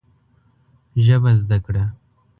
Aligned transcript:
ژبه 1.03 1.31
زده 1.41 1.57
کړه 1.65 1.83
ده 1.87 1.93